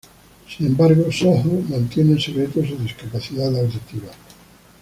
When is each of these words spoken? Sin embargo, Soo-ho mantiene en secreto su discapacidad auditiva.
Sin 0.49 0.65
embargo, 0.65 1.11
Soo-ho 1.11 1.61
mantiene 1.69 2.13
en 2.13 2.19
secreto 2.19 2.65
su 2.65 2.75
discapacidad 2.75 3.55
auditiva. 3.55 4.11